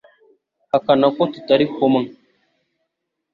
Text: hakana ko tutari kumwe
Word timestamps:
hakana 0.71 1.05
ko 1.15 1.21
tutari 1.33 1.65
kumwe 1.73 2.03